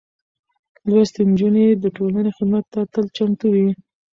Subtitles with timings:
[0.91, 3.67] لوستې نجونې د ټولنې خدمت ته تل چمتو وي.